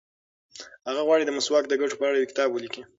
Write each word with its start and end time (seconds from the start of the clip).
هغه 0.87 1.01
غواړي 1.07 1.23
چې 1.23 1.27
د 1.27 1.31
مسواک 1.37 1.65
د 1.69 1.73
ګټو 1.81 1.95
په 1.99 2.05
اړه 2.07 2.17
یو 2.17 2.29
کتاب 2.31 2.49
ولیکي. 2.51 2.81